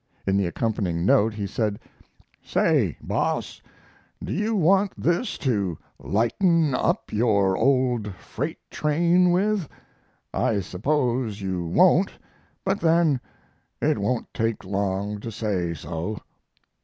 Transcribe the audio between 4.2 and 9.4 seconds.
do you want this to lighten up your old freight train